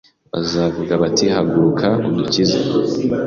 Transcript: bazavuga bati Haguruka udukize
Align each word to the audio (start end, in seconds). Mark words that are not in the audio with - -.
bazavuga 0.33 0.93
bati 1.01 1.25
Haguruka 1.33 1.87
udukize 2.09 2.57